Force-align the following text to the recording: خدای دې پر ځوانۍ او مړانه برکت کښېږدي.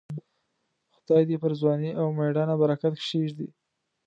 خدای 0.95 1.23
دې 1.29 1.37
پر 1.43 1.51
ځوانۍ 1.59 1.91
او 1.99 2.05
مړانه 2.17 2.55
برکت 2.61 2.93
کښېږدي. 3.01 3.47